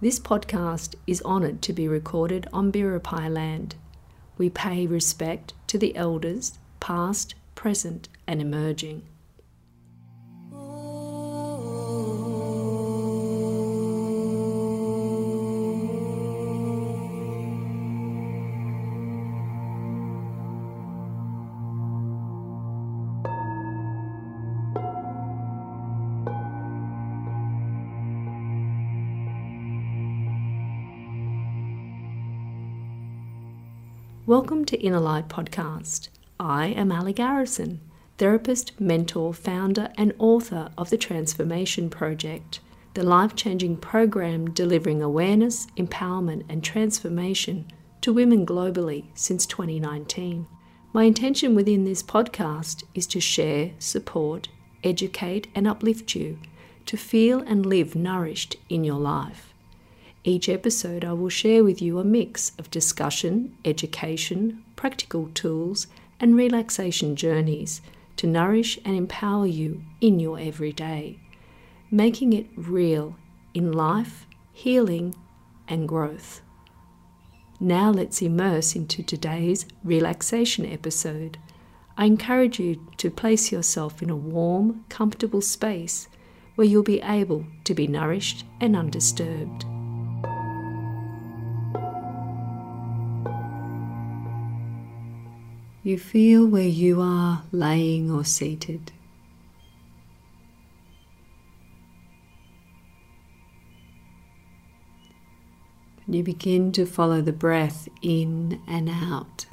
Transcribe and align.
This 0.00 0.20
podcast 0.20 0.94
is 1.08 1.20
honoured 1.22 1.60
to 1.62 1.72
be 1.72 1.88
recorded 1.88 2.46
on 2.52 2.70
Biripi 2.70 3.28
land. 3.34 3.74
We 4.36 4.48
pay 4.48 4.86
respect 4.86 5.54
to 5.66 5.76
the 5.76 5.96
elders, 5.96 6.56
past, 6.78 7.34
present, 7.56 8.08
and 8.24 8.40
emerging. 8.40 9.02
Welcome 34.28 34.66
to 34.66 34.78
Inner 34.78 35.00
Light 35.00 35.28
Podcast. 35.28 36.10
I 36.38 36.66
am 36.66 36.92
Ali 36.92 37.14
Garrison, 37.14 37.80
therapist, 38.18 38.78
mentor, 38.78 39.32
founder, 39.32 39.90
and 39.96 40.12
author 40.18 40.68
of 40.76 40.90
the 40.90 40.98
Transformation 40.98 41.88
Project, 41.88 42.60
the 42.92 43.02
life 43.02 43.34
changing 43.34 43.78
program 43.78 44.50
delivering 44.50 45.00
awareness, 45.00 45.66
empowerment, 45.78 46.44
and 46.50 46.62
transformation 46.62 47.72
to 48.02 48.12
women 48.12 48.44
globally 48.44 49.06
since 49.14 49.46
2019. 49.46 50.46
My 50.92 51.04
intention 51.04 51.54
within 51.54 51.84
this 51.84 52.02
podcast 52.02 52.84
is 52.92 53.06
to 53.06 53.20
share, 53.20 53.70
support, 53.78 54.48
educate, 54.84 55.48
and 55.54 55.66
uplift 55.66 56.14
you 56.14 56.38
to 56.84 56.98
feel 56.98 57.40
and 57.40 57.64
live 57.64 57.96
nourished 57.96 58.56
in 58.68 58.84
your 58.84 59.00
life. 59.00 59.54
Each 60.28 60.50
episode, 60.50 61.06
I 61.06 61.14
will 61.14 61.30
share 61.30 61.64
with 61.64 61.80
you 61.80 61.98
a 61.98 62.04
mix 62.04 62.52
of 62.58 62.70
discussion, 62.70 63.56
education, 63.64 64.62
practical 64.76 65.30
tools, 65.32 65.86
and 66.20 66.36
relaxation 66.36 67.16
journeys 67.16 67.80
to 68.16 68.26
nourish 68.26 68.78
and 68.84 68.94
empower 68.94 69.46
you 69.46 69.80
in 70.02 70.20
your 70.20 70.38
everyday, 70.38 71.18
making 71.90 72.34
it 72.34 72.46
real 72.56 73.16
in 73.54 73.72
life, 73.72 74.26
healing, 74.52 75.14
and 75.66 75.88
growth. 75.88 76.42
Now 77.58 77.90
let's 77.90 78.20
immerse 78.20 78.76
into 78.76 79.02
today's 79.02 79.64
relaxation 79.82 80.66
episode. 80.66 81.38
I 81.96 82.04
encourage 82.04 82.60
you 82.60 82.86
to 82.98 83.10
place 83.10 83.50
yourself 83.50 84.02
in 84.02 84.10
a 84.10 84.14
warm, 84.14 84.84
comfortable 84.90 85.40
space 85.40 86.06
where 86.54 86.66
you'll 86.66 86.82
be 86.82 87.00
able 87.00 87.46
to 87.64 87.72
be 87.72 87.86
nourished 87.86 88.44
and 88.60 88.76
undisturbed. 88.76 89.64
You 95.88 95.98
feel 95.98 96.46
where 96.46 96.68
you 96.68 97.00
are 97.00 97.44
laying 97.50 98.10
or 98.10 98.22
seated. 98.22 98.92
And 106.04 106.14
you 106.14 106.22
begin 106.22 106.72
to 106.72 106.84
follow 106.84 107.22
the 107.22 107.32
breath 107.32 107.88
in 108.02 108.60
and 108.68 108.90
out. 108.90 109.46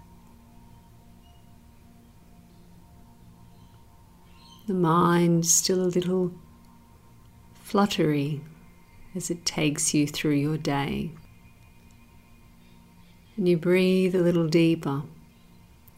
The 4.67 4.73
mind 4.73 5.45
still 5.45 5.83
a 5.83 5.87
little 5.87 6.33
fluttery 7.63 8.41
as 9.15 9.31
it 9.31 9.45
takes 9.45 9.93
you 9.93 10.05
through 10.05 10.35
your 10.35 10.57
day. 10.57 11.11
And 13.37 13.47
you 13.47 13.55
breathe 13.55 14.13
a 14.13 14.21
little 14.21 14.49
deeper 14.49 15.03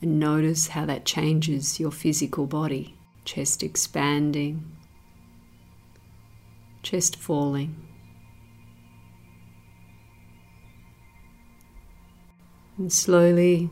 and 0.01 0.19
notice 0.19 0.67
how 0.69 0.85
that 0.85 1.05
changes 1.05 1.79
your 1.79 1.91
physical 1.91 2.45
body. 2.45 2.95
Chest 3.25 3.63
expanding, 3.63 4.77
chest 6.83 7.15
falling. 7.15 7.75
And 12.77 12.93
slowly 12.93 13.71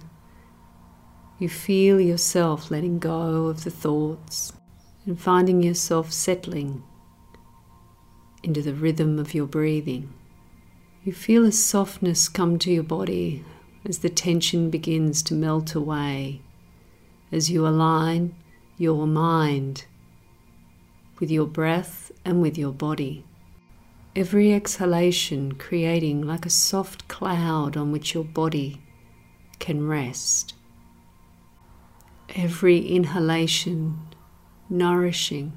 you 1.38 1.50
feel 1.50 2.00
yourself 2.00 2.72
letting 2.72 2.98
go 2.98 3.48
of 3.48 3.64
the 3.64 3.72
thoughts 3.72 4.54
and 5.06 5.20
finding 5.20 5.62
yourself 5.62 6.12
settling 6.12 6.82
into 8.42 8.62
the 8.62 8.74
rhythm 8.74 9.20
of 9.20 9.34
your 9.34 9.46
breathing. 9.46 10.14
You 11.04 11.14
feel 11.14 11.46
a 11.46 11.52
softness 11.52 12.28
come 12.28 12.58
to 12.60 12.72
your 12.72 12.84
body 12.84 13.44
as 13.86 14.00
the 14.00 14.10
tension 14.10 14.70
begins 14.70 15.22
to 15.24 15.34
melt 15.34 15.76
away, 15.76 16.42
as 17.32 17.52
you 17.52 17.68
align 17.68 18.36
your 18.78 19.06
mind 19.06 19.86
with 21.20 21.30
your 21.30 21.46
breath 21.46 22.12
and 22.26 22.42
with 22.42 22.58
your 22.58 22.72
body. 22.72 23.24
Every 24.16 24.54
exhalation 24.54 25.54
creating 25.54 26.22
like 26.22 26.46
a 26.46 26.50
soft 26.50 27.08
cloud 27.08 27.78
on 27.78 27.92
which 27.92 28.14
your 28.14 28.24
body 28.24 28.82
can 29.60 29.88
rest. 29.88 30.54
Every 32.36 32.80
inhalation 32.80 34.00
nourishing, 34.70 35.54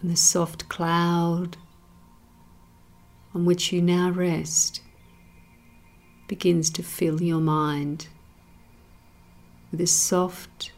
and 0.00 0.10
the 0.10 0.16
soft 0.16 0.68
cloud 0.68 1.56
on 3.34 3.44
which 3.46 3.72
you 3.72 3.80
now 3.80 4.10
rest 4.10 4.82
begins 6.28 6.70
to 6.70 6.82
fill 6.82 7.22
your 7.22 7.40
mind 7.40 8.08
with 9.70 9.80
a 9.80 9.86
soft 9.86 10.72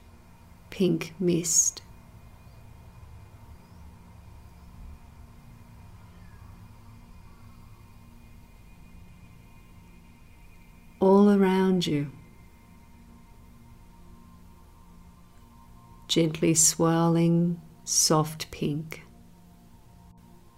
pink 0.70 1.14
mist. 1.18 1.82
All 11.00 11.30
around 11.30 11.86
you, 11.86 12.10
gently 16.08 16.54
swirling 16.54 17.60
soft 17.84 18.50
pink, 18.50 19.04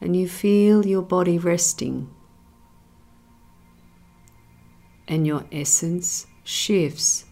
and 0.01 0.17
you 0.17 0.27
feel 0.27 0.87
your 0.87 1.03
body 1.03 1.39
resting 1.39 2.09
and 5.11 5.27
your 5.27 5.45
essence 5.51 6.29
shifts 6.45 7.25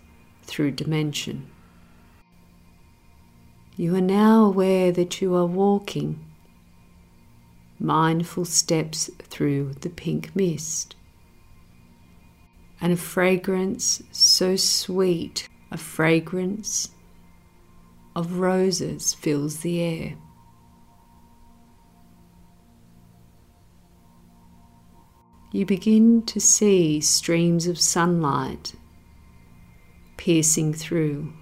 through 0.43 0.73
dimension. 0.73 1.49
You 3.77 3.95
are 3.95 4.01
now 4.01 4.45
aware 4.45 4.91
that 4.91 5.23
you 5.23 5.37
are 5.37 5.47
walking 5.47 6.19
mindful 7.79 8.45
steps 8.45 9.09
through 9.23 9.75
the 9.83 9.91
pink 9.91 10.35
mist. 10.35 10.97
And 12.81 12.93
a 12.93 12.97
fragrance 12.97 14.03
so 14.11 14.57
sweet, 14.57 15.49
a 15.71 15.77
fragrance 15.77 16.91
of 18.17 18.41
roses 18.41 19.15
fills 19.15 19.61
the 19.61 19.81
air. 19.81 20.15
You 25.51 25.65
begin 25.65 26.23
to 26.23 26.41
see 26.41 27.01
streams 27.01 27.67
of 27.67 27.81
sunlight 27.81 28.75
piercing 30.19 30.75
through 30.75 31.33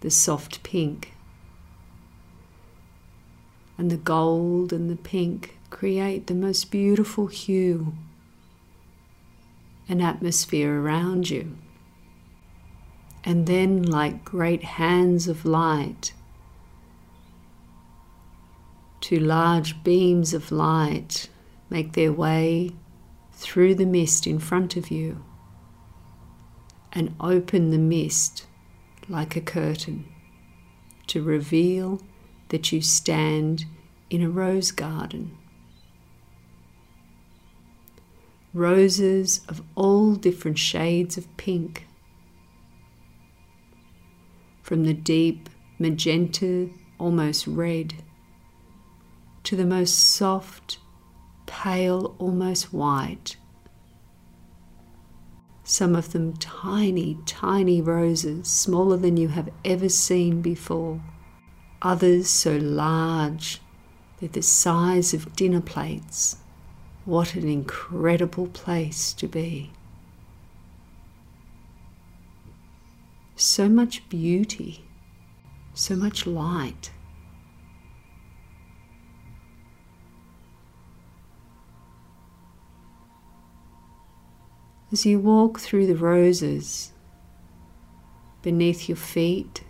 the 0.00 0.10
soft 0.10 0.62
pink. 0.64 1.12
And 3.78 3.90
the 3.90 3.96
gold 3.96 4.72
and 4.72 4.90
the 4.90 4.96
pink 4.96 5.58
create 5.70 6.26
the 6.26 6.34
most 6.34 6.70
beautiful 6.70 7.28
hue 7.28 7.94
and 9.88 10.02
atmosphere 10.02 10.80
around 10.80 11.30
you. 11.30 11.56
And 13.22 13.46
then, 13.46 13.82
like 13.82 14.24
great 14.24 14.62
hands 14.64 15.28
of 15.28 15.44
light, 15.44 16.12
two 19.00 19.18
large 19.18 19.82
beams 19.84 20.32
of 20.32 20.50
light 20.50 21.28
make 21.68 21.92
their 21.92 22.12
way 22.12 22.72
through 23.32 23.74
the 23.74 23.86
mist 23.86 24.26
in 24.26 24.38
front 24.38 24.76
of 24.76 24.90
you 24.90 25.24
and 26.92 27.14
open 27.20 27.70
the 27.70 27.78
mist 27.78 28.46
like 29.08 29.36
a 29.36 29.40
curtain 29.40 30.06
to 31.06 31.22
reveal 31.22 32.00
that 32.48 32.72
you 32.72 32.80
stand 32.80 33.64
in 34.10 34.22
a 34.22 34.30
rose 34.30 34.70
garden. 34.70 35.36
Roses 38.54 39.42
of 39.48 39.62
all 39.74 40.14
different 40.14 40.58
shades 40.58 41.18
of 41.18 41.36
pink, 41.36 41.86
from 44.62 44.84
the 44.84 44.94
deep 44.94 45.50
magenta, 45.78 46.70
almost 46.98 47.46
red, 47.46 47.94
to 49.44 49.54
the 49.54 49.66
most 49.66 49.92
soft, 49.92 50.78
pale, 51.66 52.14
almost 52.20 52.72
white. 52.72 53.36
Some 55.64 55.96
of 55.96 56.12
them 56.12 56.36
tiny, 56.36 57.18
tiny 57.26 57.80
roses, 57.80 58.46
smaller 58.46 58.96
than 58.96 59.16
you 59.16 59.26
have 59.28 59.48
ever 59.64 59.88
seen 59.88 60.42
before. 60.42 61.02
Others 61.82 62.28
so 62.28 62.56
large, 62.56 63.60
they're 64.20 64.28
the 64.28 64.42
size 64.42 65.12
of 65.12 65.34
dinner 65.34 65.60
plates. 65.60 66.36
What 67.04 67.34
an 67.34 67.48
incredible 67.48 68.46
place 68.46 69.12
to 69.14 69.26
be. 69.26 69.72
So 73.34 73.68
much 73.68 74.08
beauty, 74.08 74.84
so 75.74 75.96
much 75.96 76.28
light. 76.28 76.92
As 84.92 85.04
you 85.04 85.18
walk 85.18 85.58
through 85.58 85.88
the 85.88 85.96
roses, 85.96 86.92
beneath 88.42 88.88
your 88.88 88.96
feet, 88.96 89.64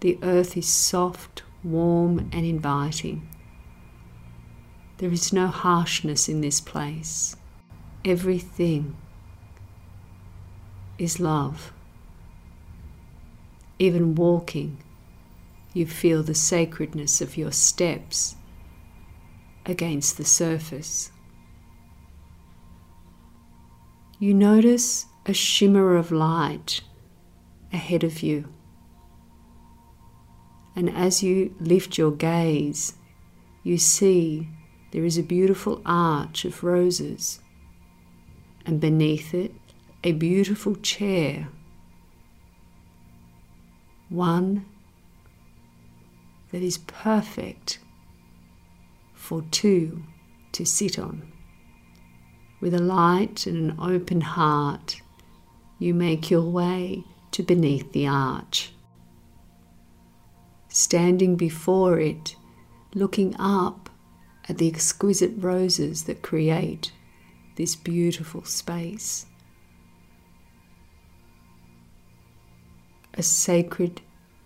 the 0.00 0.18
earth 0.22 0.56
is 0.56 0.66
soft, 0.66 1.42
warm, 1.62 2.30
and 2.32 2.46
inviting. 2.46 3.28
There 4.98 5.12
is 5.12 5.34
no 5.34 5.48
harshness 5.48 6.30
in 6.30 6.40
this 6.40 6.60
place. 6.60 7.36
Everything 8.06 8.96
is 10.96 11.20
love. 11.20 11.70
Even 13.78 14.14
walking, 14.14 14.78
you 15.74 15.86
feel 15.86 16.22
the 16.22 16.34
sacredness 16.34 17.20
of 17.20 17.36
your 17.36 17.52
steps 17.52 18.36
against 19.66 20.16
the 20.16 20.24
surface. 20.24 21.11
You 24.22 24.34
notice 24.34 25.06
a 25.26 25.32
shimmer 25.32 25.96
of 25.96 26.12
light 26.12 26.82
ahead 27.72 28.04
of 28.04 28.22
you. 28.22 28.54
And 30.76 30.88
as 30.88 31.24
you 31.24 31.56
lift 31.58 31.98
your 31.98 32.12
gaze, 32.12 32.94
you 33.64 33.78
see 33.78 34.48
there 34.92 35.04
is 35.04 35.18
a 35.18 35.24
beautiful 35.24 35.82
arch 35.84 36.44
of 36.44 36.62
roses, 36.62 37.40
and 38.64 38.78
beneath 38.78 39.34
it, 39.34 39.56
a 40.04 40.12
beautiful 40.12 40.76
chair. 40.76 41.48
One 44.08 44.66
that 46.52 46.62
is 46.62 46.78
perfect 46.78 47.80
for 49.14 49.42
two 49.50 50.04
to 50.52 50.64
sit 50.64 50.96
on. 50.96 51.31
With 52.62 52.74
a 52.74 52.78
light 52.78 53.44
and 53.48 53.72
an 53.72 53.76
open 53.80 54.20
heart, 54.20 55.02
you 55.80 55.94
make 55.94 56.30
your 56.30 56.48
way 56.48 57.02
to 57.32 57.42
beneath 57.42 57.90
the 57.90 58.06
arch. 58.06 58.70
Standing 60.68 61.34
before 61.34 61.98
it, 61.98 62.36
looking 62.94 63.34
up 63.36 63.90
at 64.48 64.58
the 64.58 64.68
exquisite 64.68 65.32
roses 65.38 66.04
that 66.04 66.22
create 66.22 66.92
this 67.56 67.74
beautiful 67.74 68.44
space. 68.44 69.26
A 73.14 73.24
sacred, 73.24 74.02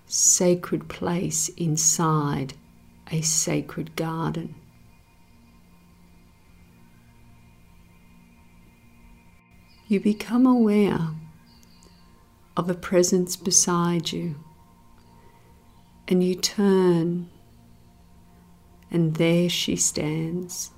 sacred 0.06 0.88
place 0.88 1.50
inside 1.50 2.54
a 3.12 3.20
sacred 3.20 3.94
garden. 3.94 4.54
You 9.88 10.00
become 10.00 10.46
aware 10.46 11.10
of 12.56 12.68
a 12.68 12.74
presence 12.74 13.36
beside 13.36 14.10
you, 14.10 14.36
and 16.08 16.24
you 16.24 16.34
turn 16.34 17.30
and 18.90 19.14
there 19.16 19.48
she 19.48 19.76
stands, 19.76 20.70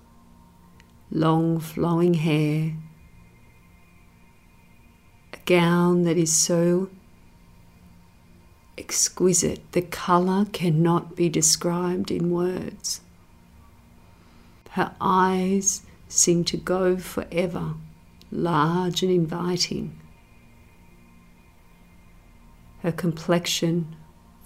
long 1.11 1.61
flowing 1.61 2.15
hair, 2.15 2.75
a 5.33 5.37
gown 5.45 6.05
that 6.05 6.17
is 6.17 6.35
so 6.35 6.91
exquisite, 8.77 9.73
the 9.73 9.83
colour 9.83 10.47
cannot 10.53 11.17
be 11.17 11.29
described 11.29 12.11
in 12.11 12.31
words. 12.31 13.01
Her 14.71 14.95
eyes 15.01 15.83
seem 16.09 16.45
to 16.45 16.57
go 16.57 16.97
forever, 16.97 17.75
large 18.31 19.03
and 19.03 19.13
inviting. 19.13 20.01
Her 22.81 22.93
complexion 22.93 23.97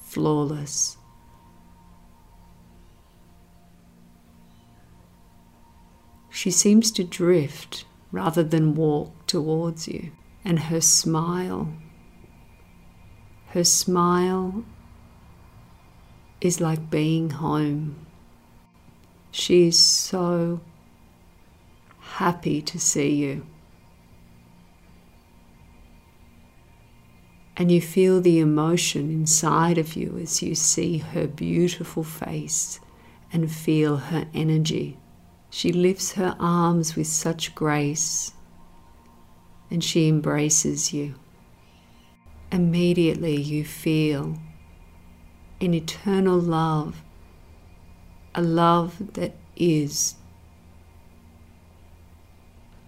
flawless. 0.02 0.96
She 6.30 6.50
seems 6.50 6.90
to 6.92 7.04
drift 7.04 7.84
rather 8.10 8.42
than 8.42 8.74
walk 8.74 9.26
towards 9.26 9.86
you. 9.86 10.12
And 10.44 10.58
her 10.58 10.80
smile, 10.80 11.72
her 13.48 13.62
smile 13.62 14.64
is 16.40 16.60
like 16.60 16.90
being 16.90 17.30
home. 17.30 18.06
She 19.30 19.68
is 19.68 19.78
so 19.78 20.60
happy 22.00 22.60
to 22.62 22.80
see 22.80 23.14
you. 23.14 23.46
And 27.56 27.70
you 27.70 27.80
feel 27.80 28.20
the 28.20 28.38
emotion 28.38 29.10
inside 29.10 29.78
of 29.78 29.94
you 29.94 30.18
as 30.20 30.42
you 30.42 30.54
see 30.54 30.98
her 30.98 31.26
beautiful 31.26 32.02
face 32.02 32.80
and 33.32 33.50
feel 33.50 33.96
her 33.96 34.26
energy. 34.32 34.96
She 35.50 35.70
lifts 35.72 36.12
her 36.12 36.34
arms 36.40 36.96
with 36.96 37.06
such 37.06 37.54
grace 37.54 38.32
and 39.70 39.82
she 39.82 40.08
embraces 40.08 40.92
you. 40.92 41.14
Immediately 42.50 43.40
you 43.40 43.64
feel 43.64 44.38
an 45.60 45.74
eternal 45.74 46.38
love, 46.38 47.02
a 48.34 48.42
love 48.42 49.14
that 49.14 49.34
is 49.56 50.16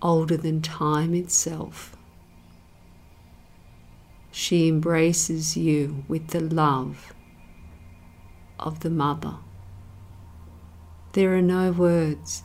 older 0.02 0.37
than 0.37 0.61
time 0.61 1.14
itself. 1.14 1.97
She 4.35 4.69
embraces 4.69 5.57
you 5.57 6.05
with 6.09 6.29
the 6.29 6.41
love 6.41 7.14
of 8.59 8.81
the 8.81 8.91
mother. 8.91 9.37
There 11.12 11.35
are 11.35 11.43
no 11.43 11.71
words 11.71 12.43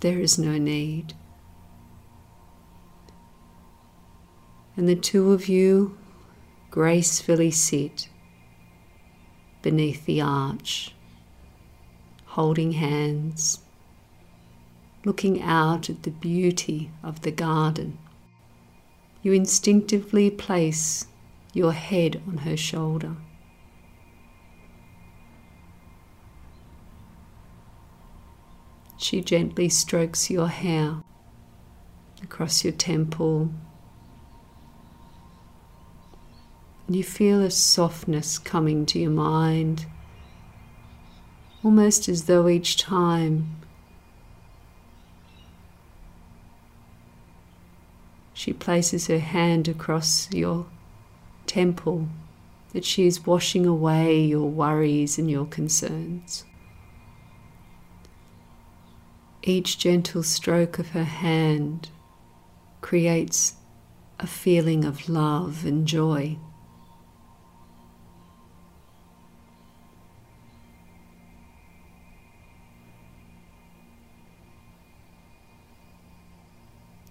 there 0.00 0.20
is 0.20 0.38
no 0.38 0.58
need. 0.58 1.14
And 4.76 4.88
the 4.88 4.94
two 4.94 5.32
of 5.32 5.48
you 5.48 5.98
gracefully 6.70 7.50
sit 7.50 8.08
beneath 9.60 10.06
the 10.06 10.20
arch, 10.20 10.94
holding 12.26 12.72
hands, 12.72 13.58
looking 15.04 15.42
out 15.42 15.90
at 15.90 16.04
the 16.04 16.10
beauty 16.10 16.92
of 17.02 17.22
the 17.22 17.32
garden. 17.32 17.98
You 19.22 19.32
instinctively 19.32 20.30
place 20.30 21.06
your 21.52 21.72
head 21.72 22.22
on 22.28 22.38
her 22.38 22.56
shoulder. 22.56 23.16
She 28.96 29.20
gently 29.20 29.68
strokes 29.68 30.30
your 30.30 30.48
hair 30.48 31.02
across 32.22 32.64
your 32.64 32.72
temple. 32.72 33.50
You 36.88 37.04
feel 37.04 37.40
a 37.42 37.50
softness 37.50 38.38
coming 38.38 38.86
to 38.86 38.98
your 38.98 39.10
mind, 39.10 39.86
almost 41.62 42.08
as 42.08 42.24
though 42.24 42.48
each 42.48 42.76
time 42.76 43.56
she 48.38 48.52
places 48.52 49.08
her 49.08 49.18
hand 49.18 49.66
across 49.66 50.32
your 50.32 50.64
temple, 51.46 52.06
that 52.72 52.84
she 52.84 53.04
is 53.04 53.26
washing 53.26 53.66
away 53.66 54.24
your 54.24 54.48
worries 54.48 55.18
and 55.18 55.28
your 55.28 55.44
concerns. 55.44 56.44
Each 59.42 59.76
gentle 59.76 60.22
stroke 60.22 60.78
of 60.78 60.90
her 60.90 61.02
hand 61.02 61.88
creates 62.80 63.56
a 64.20 64.28
feeling 64.28 64.84
of 64.84 65.08
love 65.08 65.64
and 65.66 65.84
joy. 65.84 66.38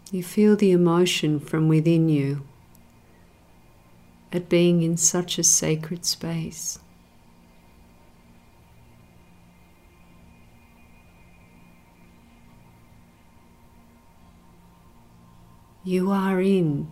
You 0.09 0.23
feel 0.23 0.55
the 0.55 0.71
emotion 0.71 1.39
from 1.39 1.67
within 1.67 2.07
you 2.07 2.47
at 4.31 4.47
being 4.47 4.81
in 4.81 4.95
such 4.95 5.37
a 5.37 5.43
sacred 5.43 6.05
space. 6.05 6.79
You 15.83 16.11
are 16.11 16.41
in 16.41 16.87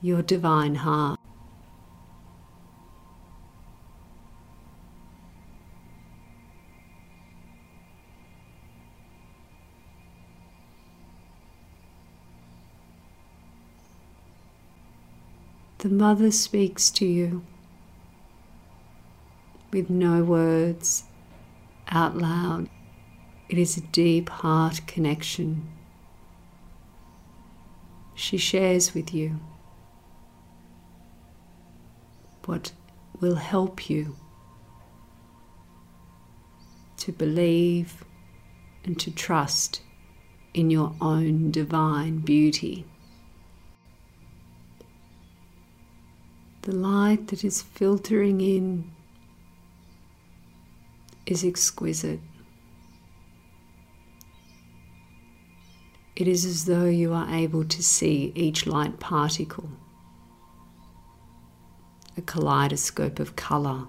your 0.00 0.22
divine 0.22 0.76
heart. 0.76 1.21
The 15.82 15.88
mother 15.88 16.30
speaks 16.30 16.90
to 16.92 17.04
you 17.04 17.42
with 19.72 19.90
no 19.90 20.22
words 20.22 21.02
out 21.88 22.16
loud. 22.16 22.68
It 23.48 23.58
is 23.58 23.76
a 23.76 23.80
deep 23.80 24.28
heart 24.28 24.82
connection. 24.86 25.68
She 28.14 28.38
shares 28.38 28.94
with 28.94 29.12
you 29.12 29.40
what 32.44 32.70
will 33.20 33.34
help 33.34 33.90
you 33.90 34.14
to 36.98 37.10
believe 37.10 38.04
and 38.84 39.00
to 39.00 39.10
trust 39.10 39.82
in 40.54 40.70
your 40.70 40.94
own 41.00 41.50
divine 41.50 42.18
beauty. 42.18 42.86
The 46.62 46.72
light 46.72 47.26
that 47.26 47.42
is 47.42 47.60
filtering 47.60 48.40
in 48.40 48.92
is 51.26 51.44
exquisite. 51.44 52.20
It 56.14 56.28
is 56.28 56.44
as 56.44 56.66
though 56.66 56.84
you 56.84 57.12
are 57.14 57.28
able 57.28 57.64
to 57.64 57.82
see 57.82 58.30
each 58.36 58.64
light 58.64 59.00
particle, 59.00 59.70
a 62.16 62.22
kaleidoscope 62.22 63.18
of 63.18 63.34
colour, 63.34 63.88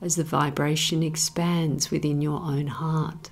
as 0.00 0.16
the 0.16 0.24
vibration 0.24 1.04
expands 1.04 1.92
within 1.92 2.20
your 2.20 2.40
own 2.40 2.66
heart. 2.66 3.30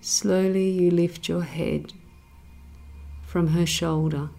Slowly 0.00 0.70
you 0.70 0.90
lift 0.90 1.28
your 1.28 1.42
head 1.42 1.92
from 3.26 3.48
her 3.48 3.66
shoulder 3.66 4.30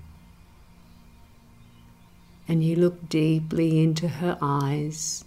and 2.48 2.64
you 2.64 2.76
look 2.76 3.10
deeply 3.10 3.84
into 3.84 4.08
her 4.08 4.38
eyes. 4.42 5.26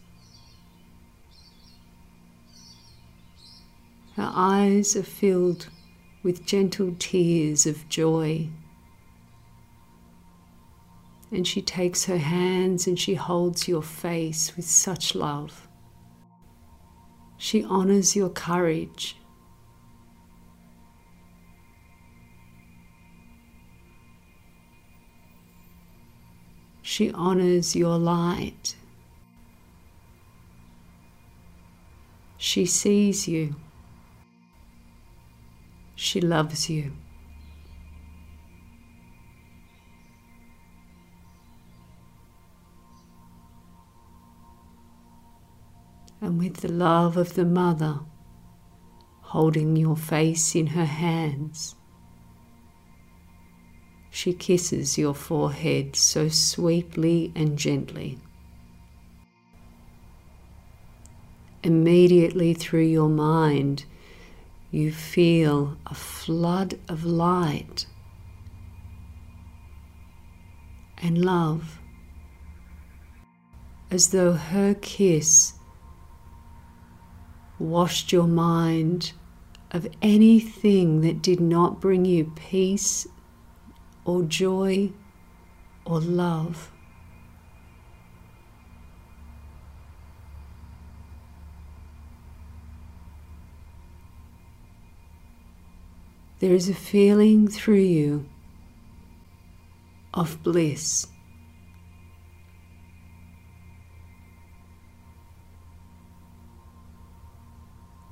Her 4.16 4.30
eyes 4.34 4.96
are 4.96 5.02
filled 5.02 5.68
with 6.22 6.46
gentle 6.46 6.94
tears 6.98 7.66
of 7.66 7.88
joy. 7.88 8.48
And 11.30 11.46
she 11.46 11.62
takes 11.62 12.06
her 12.06 12.18
hands 12.18 12.86
and 12.86 12.98
she 12.98 13.14
holds 13.14 13.68
your 13.68 13.82
face 13.82 14.56
with 14.56 14.64
such 14.64 15.14
love. 15.14 15.68
She 17.36 17.62
honors 17.64 18.16
your 18.16 18.30
courage 18.30 19.16
She 26.90 27.12
honors 27.12 27.76
your 27.76 27.98
light. 27.98 28.74
She 32.36 32.66
sees 32.66 33.28
you. 33.28 33.54
She 35.94 36.20
loves 36.20 36.68
you. 36.68 36.90
And 46.20 46.40
with 46.40 46.56
the 46.56 46.72
love 46.72 47.16
of 47.16 47.34
the 47.34 47.44
mother 47.44 48.00
holding 49.20 49.76
your 49.76 49.96
face 49.96 50.56
in 50.56 50.66
her 50.78 50.86
hands, 50.86 51.76
she 54.10 54.32
kisses 54.32 54.98
your 54.98 55.14
forehead 55.14 55.94
so 55.94 56.28
sweetly 56.28 57.32
and 57.34 57.56
gently. 57.56 58.18
Immediately 61.62 62.54
through 62.54 62.86
your 62.86 63.08
mind, 63.08 63.84
you 64.70 64.92
feel 64.92 65.76
a 65.86 65.94
flood 65.94 66.78
of 66.88 67.04
light 67.04 67.86
and 70.98 71.24
love, 71.24 71.80
as 73.90 74.08
though 74.08 74.32
her 74.32 74.74
kiss 74.74 75.54
washed 77.58 78.10
your 78.10 78.26
mind 78.26 79.12
of 79.70 79.86
anything 80.02 81.00
that 81.02 81.22
did 81.22 81.40
not 81.40 81.80
bring 81.80 82.04
you 82.04 82.32
peace 82.34 83.06
or 84.04 84.22
joy 84.22 84.92
or 85.84 86.00
love. 86.00 86.70
There 96.40 96.54
is 96.54 96.70
a 96.70 96.74
feeling 96.74 97.48
through 97.48 97.84
you 97.98 98.26
of 100.14 100.42
bliss. 100.42 101.06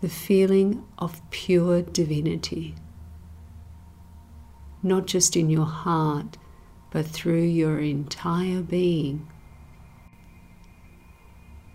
The 0.02 0.09
feeling 0.09 0.85
of 0.99 1.23
pure 1.30 1.83
divinity 1.83 2.75
not 4.82 5.06
just 5.06 5.37
in 5.37 5.50
your 5.50 5.66
heart, 5.66 6.37
but 6.90 7.06
through 7.06 7.42
your 7.42 7.78
entire 7.78 8.62
being. 8.62 9.26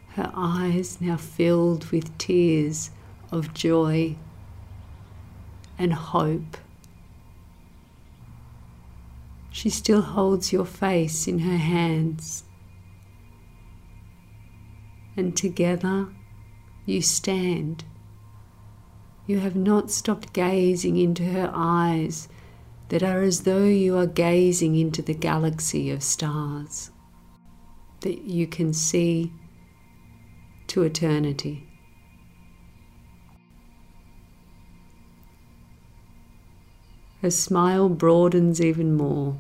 Her 0.10 0.32
eyes 0.36 1.02
now 1.02 1.18
filled 1.18 1.86
with 1.92 2.18
tears 2.18 2.92
of 3.32 3.54
joy 3.54 4.16
and 5.78 5.94
hope. 5.94 6.58
She 9.52 9.70
still 9.70 10.02
holds 10.02 10.54
your 10.54 10.66
face 10.66 11.28
in 11.28 11.40
her 11.40 11.58
hands. 11.58 12.44
And 15.18 15.36
together 15.36 16.08
you 16.86 17.02
stand. 17.02 17.84
You 19.26 19.40
have 19.40 19.56
not 19.56 19.90
stopped 19.90 20.34
gazing 20.34 20.98
into 20.98 21.24
her 21.24 21.52
eyes 21.54 22.28
that 22.94 23.02
are 23.02 23.24
as 23.24 23.42
though 23.42 23.64
you 23.64 23.98
are 23.98 24.06
gazing 24.06 24.76
into 24.76 25.02
the 25.02 25.16
galaxy 25.16 25.90
of 25.90 26.04
stars 26.04 26.92
that 28.02 28.22
you 28.22 28.46
can 28.46 28.72
see 28.72 29.32
to 30.68 30.84
eternity. 30.84 31.68
Her 37.24 37.32
smile 37.32 37.90
broadens 37.90 38.62
even 38.62 38.94
more. 38.96 39.40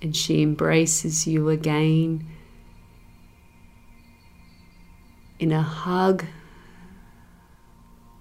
And 0.00 0.14
she 0.14 0.40
embraces 0.40 1.26
you 1.26 1.48
again 1.48 2.28
in 5.40 5.50
a 5.50 5.62
hug 5.62 6.26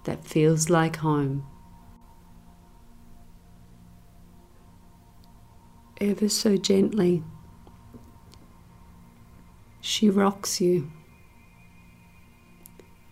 that 0.03 0.25
feels 0.25 0.69
like 0.69 0.97
home. 0.97 1.45
Ever 6.01 6.27
so 6.27 6.57
gently, 6.57 7.23
she 9.79 10.09
rocks 10.09 10.59
you 10.59 10.91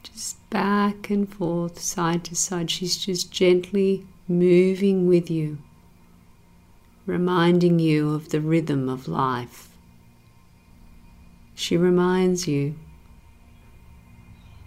just 0.03 0.49
back 0.49 1.09
and 1.09 1.31
forth, 1.31 1.79
side 1.79 2.23
to 2.25 2.35
side. 2.35 2.69
She's 2.69 2.97
just 2.97 3.31
gently 3.31 4.05
moving 4.27 5.07
with 5.07 5.29
you, 5.29 5.59
reminding 7.05 7.79
you 7.79 8.13
of 8.13 8.29
the 8.29 8.41
rhythm 8.41 8.89
of 8.89 9.07
life. 9.07 9.69
She 11.55 11.77
reminds 11.77 12.47
you 12.47 12.75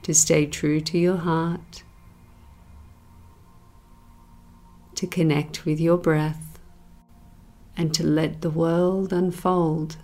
to 0.02 0.14
stay 0.14 0.46
true 0.46 0.80
to 0.80 0.98
your 0.98 1.16
heart, 1.16 1.82
to 4.96 5.06
connect 5.06 5.64
with 5.64 5.80
your 5.80 5.96
breath, 5.96 6.58
and 7.76 7.92
to 7.94 8.04
let 8.04 8.40
the 8.40 8.50
world 8.50 9.12
unfold 9.12 9.96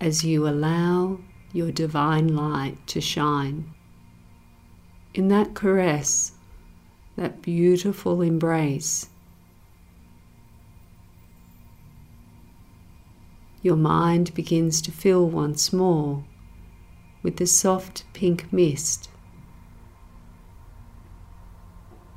as 0.00 0.24
you 0.24 0.46
allow 0.46 1.18
your 1.52 1.72
divine 1.72 2.34
light 2.34 2.86
to 2.86 3.00
shine. 3.00 3.72
In 5.14 5.28
that 5.28 5.54
caress, 5.54 6.32
that 7.16 7.40
beautiful 7.40 8.20
embrace, 8.20 9.08
your 13.62 13.76
mind 13.76 14.34
begins 14.34 14.82
to 14.82 14.92
fill 14.92 15.28
once 15.28 15.72
more 15.72 16.24
with 17.22 17.36
the 17.38 17.46
soft 17.46 18.04
pink 18.12 18.52
mist. 18.52 19.08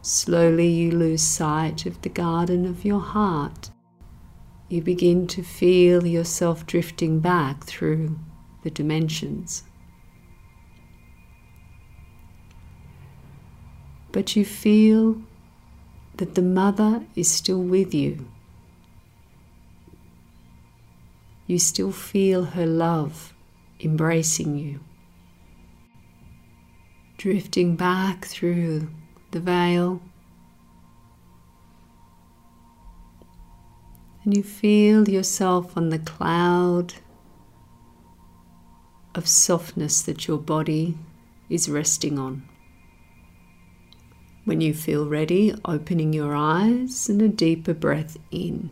Slowly 0.01 0.67
you 0.67 0.91
lose 0.91 1.21
sight 1.21 1.85
of 1.85 2.01
the 2.01 2.09
garden 2.09 2.65
of 2.65 2.85
your 2.85 3.01
heart. 3.01 3.69
You 4.69 4.81
begin 4.81 5.27
to 5.27 5.43
feel 5.43 6.05
yourself 6.05 6.65
drifting 6.65 7.19
back 7.19 7.65
through 7.65 8.17
the 8.63 8.69
dimensions. 8.69 9.63
But 14.11 14.35
you 14.35 14.45
feel 14.45 15.21
that 16.15 16.35
the 16.35 16.41
mother 16.41 17.05
is 17.15 17.29
still 17.29 17.61
with 17.61 17.93
you. 17.93 18.27
You 21.45 21.59
still 21.59 21.91
feel 21.91 22.45
her 22.45 22.65
love 22.65 23.33
embracing 23.79 24.57
you. 24.57 24.79
Drifting 27.17 27.75
back 27.75 28.25
through 28.25 28.89
the 29.31 29.39
veil. 29.39 30.01
And 34.23 34.35
you 34.35 34.43
feel 34.43 35.07
yourself 35.07 35.75
on 35.77 35.89
the 35.89 35.99
cloud 35.99 36.95
of 39.15 39.27
softness 39.27 40.01
that 40.03 40.27
your 40.27 40.37
body 40.37 40.97
is 41.49 41.69
resting 41.69 42.19
on. 42.19 42.43
When 44.45 44.61
you 44.61 44.73
feel 44.73 45.07
ready, 45.07 45.53
opening 45.65 46.13
your 46.13 46.35
eyes 46.35 47.09
and 47.09 47.21
a 47.21 47.27
deeper 47.27 47.73
breath 47.73 48.17
in. 48.31 48.69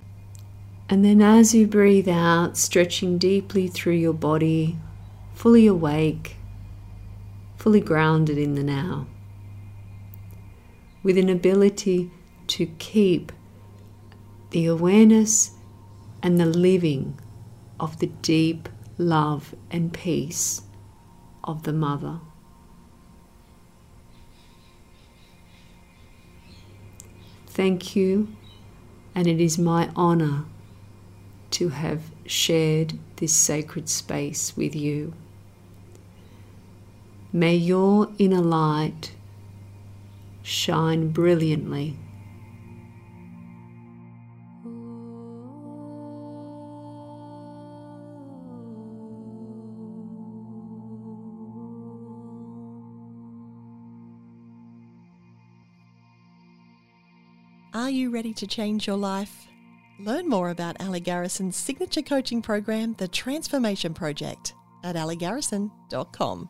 And 0.89 1.03
then 1.03 1.21
as 1.21 1.53
you 1.53 1.67
breathe 1.67 2.07
out, 2.07 2.55
stretching 2.57 3.17
deeply 3.17 3.67
through 3.67 3.95
your 3.95 4.13
body, 4.13 4.77
fully 5.33 5.67
awake, 5.67 6.37
fully 7.57 7.81
grounded 7.81 8.37
in 8.37 8.55
the 8.55 8.63
now, 8.63 9.05
with 11.07 11.17
an 11.17 11.29
ability 11.29 12.11
to 12.47 12.65
keep 12.79 13.31
the 14.49 14.65
awareness 14.65 15.51
and 16.21 16.37
the 16.37 16.45
living 16.45 17.17
of 17.79 17.99
the 17.99 18.07
deep 18.21 18.67
love 18.97 19.55
and 19.71 19.93
peace 19.93 20.63
of 21.45 21.63
the 21.63 21.71
mother. 21.71 22.19
Thank 27.45 27.95
you, 27.95 28.27
and 29.15 29.27
it 29.27 29.39
is 29.39 29.57
my 29.57 29.89
honor 29.95 30.43
to 31.51 31.69
have 31.69 32.11
shared 32.25 32.99
this 33.15 33.33
sacred 33.33 33.87
space 33.87 34.57
with 34.57 34.75
you. 34.75 35.13
May 37.31 37.55
your 37.55 38.09
inner 38.19 38.41
light 38.41 39.13
shine 40.47 41.09
brilliantly 41.09 41.93
Are 57.73 57.89
you 57.89 58.09
ready 58.09 58.33
to 58.33 58.47
change 58.47 58.87
your 58.87 58.95
life? 58.95 59.47
Learn 59.99 60.27
more 60.27 60.49
about 60.49 60.81
Ali 60.81 60.99
Garrison's 60.99 61.55
signature 61.55 62.01
coaching 62.01 62.41
program, 62.41 62.95
The 62.97 63.07
Transformation 63.07 63.93
Project, 63.93 64.53
at 64.83 64.95
aligarrison.com. 64.95 66.49